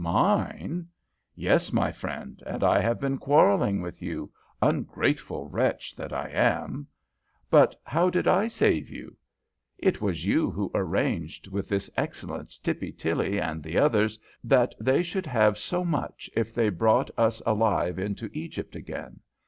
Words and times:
"Mine?" 0.03 0.87
"Yes, 1.35 1.71
my 1.71 1.91
friend, 1.91 2.41
and 2.47 2.63
I 2.63 2.79
have 2.79 2.99
been 2.99 3.19
quarrelling 3.19 3.83
with 3.83 4.01
you, 4.01 4.31
ungrateful 4.59 5.47
wretch 5.47 5.95
that 5.95 6.11
I 6.11 6.27
am!" 6.31 6.87
"But 7.51 7.75
how 7.83 8.09
did 8.09 8.27
I 8.27 8.47
save 8.47 8.89
you?" 8.89 9.15
"It 9.77 10.01
was 10.01 10.25
you 10.25 10.49
who 10.49 10.71
arranged 10.73 11.49
with 11.49 11.69
this 11.69 11.87
excellent 11.95 12.55
Tippy 12.63 12.91
Tilly 12.91 13.39
and 13.39 13.61
the 13.61 13.77
others 13.77 14.17
that 14.43 14.73
they 14.79 15.03
should 15.03 15.27
have 15.27 15.59
so 15.59 15.85
much 15.85 16.31
if 16.35 16.51
they 16.51 16.69
brought 16.69 17.11
us 17.15 17.39
alive 17.45 17.99
into 17.99 18.27
Egypt 18.33 18.75
again. 18.75 19.19